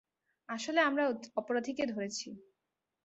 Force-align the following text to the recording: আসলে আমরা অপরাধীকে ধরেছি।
আসলে 0.49 0.79
আমরা 0.81 1.03
অপরাধীকে 1.35 1.83
ধরেছি। 1.85 2.27